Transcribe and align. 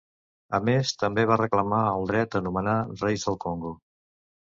A 0.57 0.59
més, 0.69 0.93
també 1.03 1.27
va 1.33 1.37
reclamar 1.43 1.83
el 1.91 2.09
dret 2.15 2.41
a 2.41 2.45
nomenar 2.49 2.77
reis 3.07 3.31
del 3.31 3.43
Congo. 3.49 3.79